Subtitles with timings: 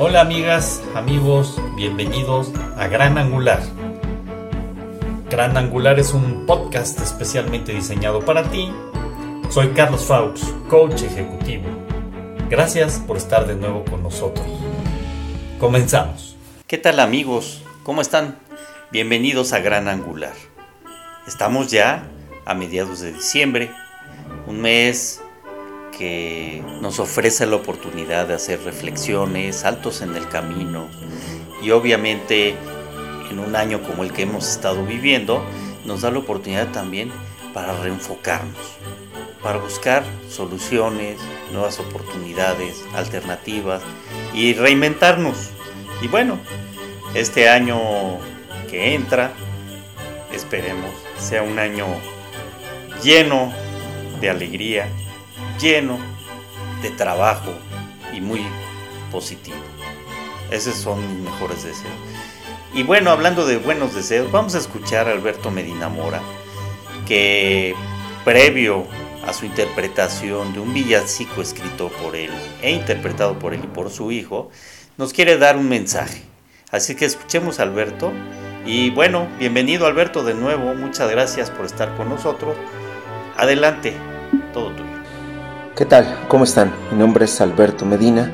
[0.00, 3.60] Hola amigas, amigos, bienvenidos a Gran Angular.
[5.28, 8.70] Gran Angular es un podcast especialmente diseñado para ti.
[9.50, 11.64] Soy Carlos Faux, coach ejecutivo.
[12.48, 14.46] Gracias por estar de nuevo con nosotros.
[15.58, 16.36] Comenzamos.
[16.68, 17.64] ¿Qué tal amigos?
[17.82, 18.38] ¿Cómo están?
[18.92, 20.34] Bienvenidos a Gran Angular.
[21.26, 22.08] Estamos ya
[22.46, 23.72] a mediados de diciembre,
[24.46, 25.20] un mes
[25.98, 30.88] que nos ofrece la oportunidad de hacer reflexiones, saltos en el camino
[31.60, 32.54] y obviamente
[33.30, 35.44] en un año como el que hemos estado viviendo
[35.84, 37.10] nos da la oportunidad también
[37.52, 38.56] para reenfocarnos,
[39.42, 41.18] para buscar soluciones,
[41.52, 43.82] nuevas oportunidades, alternativas
[44.34, 45.50] y reinventarnos.
[46.00, 46.38] Y bueno,
[47.14, 47.80] este año
[48.70, 49.32] que entra,
[50.32, 51.86] esperemos, sea un año
[53.02, 53.52] lleno
[54.20, 54.88] de alegría,
[55.60, 55.98] lleno
[56.82, 57.52] de trabajo
[58.12, 58.40] y muy
[59.10, 59.56] positivo.
[60.50, 61.92] Esos son mis mejores deseos.
[62.74, 66.20] Y bueno, hablando de buenos deseos, vamos a escuchar a Alberto Medina Mora,
[67.06, 67.74] que
[68.24, 68.86] previo
[69.26, 72.30] a su interpretación de un villancico escrito por él
[72.62, 74.50] e interpretado por él y por su hijo,
[74.96, 76.22] nos quiere dar un mensaje.
[76.70, 78.12] Así que escuchemos a Alberto.
[78.66, 82.56] Y bueno, bienvenido Alberto de nuevo, muchas gracias por estar con nosotros.
[83.36, 83.94] Adelante,
[84.52, 84.87] todo tuyo.
[85.78, 86.26] ¿Qué tal?
[86.26, 86.74] ¿Cómo están?
[86.90, 88.32] Mi nombre es Alberto Medina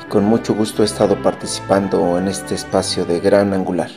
[0.00, 3.90] y con mucho gusto he estado participando en este espacio de Gran Angular.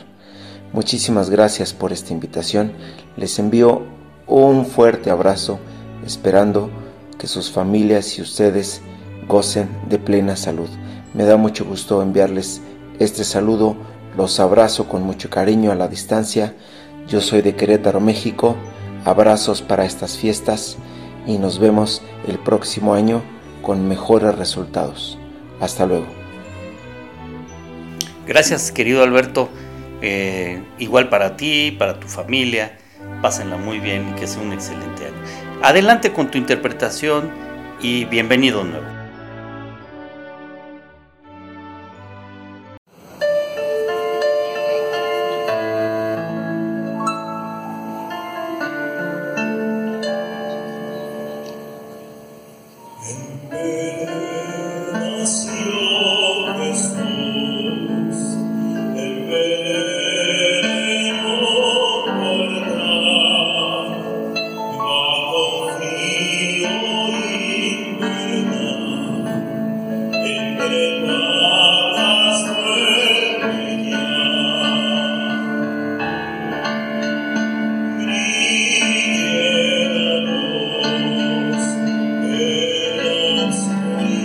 [0.72, 2.72] Muchísimas gracias por esta invitación.
[3.16, 3.82] Les envío
[4.26, 5.60] un fuerte abrazo
[6.04, 6.70] esperando
[7.20, 8.82] que sus familias y ustedes
[9.28, 10.68] gocen de plena salud.
[11.14, 12.62] Me da mucho gusto enviarles
[12.98, 13.76] este saludo.
[14.16, 16.56] Los abrazo con mucho cariño a la distancia.
[17.06, 18.56] Yo soy de Querétaro, México.
[19.04, 20.78] Abrazos para estas fiestas
[21.26, 23.22] y nos vemos el próximo año
[23.62, 25.18] con mejores resultados.
[25.60, 26.06] Hasta luego.
[28.26, 29.48] Gracias querido Alberto.
[30.00, 32.78] Eh, igual para ti, para tu familia.
[33.20, 35.14] Pásenla muy bien y que sea un excelente año.
[35.62, 37.30] Adelante con tu interpretación
[37.80, 39.01] y bienvenido nuevo.
[53.04, 54.21] Amen.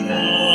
[0.10, 0.47] Amen.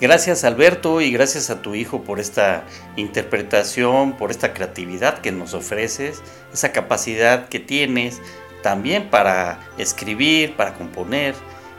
[0.00, 2.64] Gracias Alberto y gracias a tu hijo por esta
[2.96, 6.20] interpretación, por esta creatividad que nos ofreces,
[6.52, 8.20] esa capacidad que tienes
[8.62, 11.34] también para escribir, para componer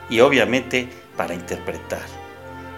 [0.09, 2.03] y obviamente para interpretar.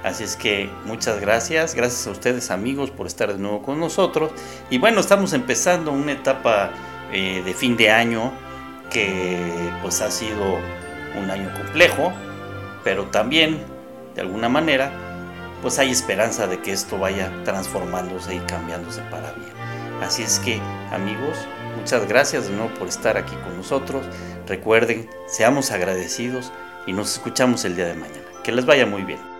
[0.03, 4.31] Así es que muchas gracias, gracias a ustedes amigos por estar de nuevo con nosotros.
[4.69, 6.71] Y bueno, estamos empezando una etapa
[7.11, 8.31] eh, de fin de año
[8.89, 9.37] que
[9.81, 10.57] pues ha sido
[11.19, 12.11] un año complejo,
[12.83, 13.59] pero también,
[14.15, 15.06] de alguna manera,
[15.61, 19.51] pues hay esperanza de que esto vaya transformándose y cambiándose para bien.
[20.01, 20.61] Así es que,
[20.91, 21.37] amigos,
[21.77, 24.05] muchas gracias de nuevo por estar aquí con nosotros.
[24.47, 26.51] Recuerden, seamos agradecidos
[26.85, 28.21] y nos escuchamos el día de mañana.
[28.43, 29.36] Que les vaya muy bien.